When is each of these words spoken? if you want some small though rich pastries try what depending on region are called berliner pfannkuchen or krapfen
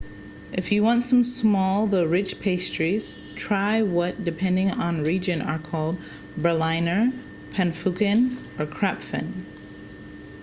if 0.51 0.71
you 0.71 0.81
want 0.81 1.05
some 1.05 1.21
small 1.21 1.85
though 1.85 2.05
rich 2.05 2.39
pastries 2.39 3.15
try 3.35 3.83
what 3.83 4.23
depending 4.25 4.71
on 4.71 5.03
region 5.03 5.43
are 5.43 5.59
called 5.59 5.95
berliner 6.35 7.11
pfannkuchen 7.51 8.35
or 8.59 8.65
krapfen 8.65 9.31